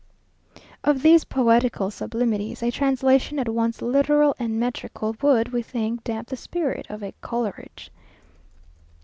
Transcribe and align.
Of 0.83 1.03
these 1.03 1.25
poetical 1.25 1.91
sublimities, 1.91 2.63
a 2.63 2.71
translation 2.71 3.37
at 3.37 3.47
once 3.49 3.83
literal 3.83 4.33
and 4.39 4.59
metrical, 4.59 5.15
would, 5.21 5.49
we 5.53 5.61
think, 5.61 6.03
damp 6.03 6.29
the 6.29 6.35
spirit 6.37 6.87
of 6.89 7.03
a 7.03 7.13
Coleridge. 7.21 7.91